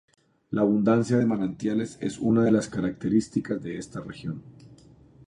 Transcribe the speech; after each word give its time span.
La 0.49 0.61
abundancia 0.61 1.19
de 1.19 1.27
manantiales 1.27 1.99
es 2.01 2.17
una 2.17 2.43
de 2.43 2.49
las 2.51 2.69
características 2.69 3.61
de 3.61 3.77
esta 3.77 3.99
región. 4.01 4.41